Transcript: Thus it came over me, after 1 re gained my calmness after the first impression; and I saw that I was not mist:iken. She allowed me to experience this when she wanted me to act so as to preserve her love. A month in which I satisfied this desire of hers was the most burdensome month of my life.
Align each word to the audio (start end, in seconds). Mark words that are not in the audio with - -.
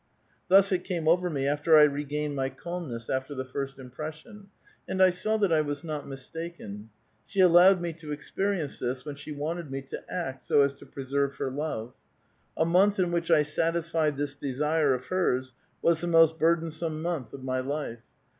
Thus 0.47 0.71
it 0.71 0.83
came 0.83 1.07
over 1.07 1.29
me, 1.29 1.45
after 1.47 1.75
1 1.77 1.91
re 1.91 2.03
gained 2.03 2.35
my 2.35 2.49
calmness 2.49 3.07
after 3.07 3.35
the 3.35 3.45
first 3.45 3.77
impression; 3.77 4.47
and 4.89 4.99
I 4.99 5.11
saw 5.11 5.37
that 5.37 5.53
I 5.53 5.61
was 5.61 5.83
not 5.83 6.07
mist:iken. 6.07 6.87
She 7.27 7.39
allowed 7.39 7.79
me 7.79 7.93
to 7.93 8.11
experience 8.11 8.79
this 8.79 9.05
when 9.05 9.13
she 9.13 9.31
wanted 9.31 9.69
me 9.69 9.83
to 9.83 10.03
act 10.11 10.47
so 10.47 10.63
as 10.63 10.73
to 10.79 10.87
preserve 10.87 11.35
her 11.35 11.51
love. 11.51 11.93
A 12.57 12.65
month 12.65 12.97
in 12.97 13.11
which 13.11 13.29
I 13.29 13.43
satisfied 13.43 14.17
this 14.17 14.33
desire 14.33 14.95
of 14.95 15.05
hers 15.05 15.53
was 15.83 16.01
the 16.01 16.07
most 16.07 16.39
burdensome 16.39 17.03
month 17.03 17.31
of 17.33 17.43
my 17.43 17.59
life. 17.59 18.01